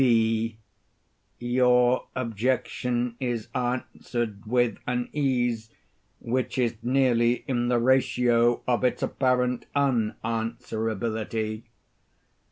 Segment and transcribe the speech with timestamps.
[0.01, 0.57] V.
[1.37, 5.69] Your objection is answered with an ease
[6.19, 11.65] which is nearly in the ratio of its apparent unanswerability.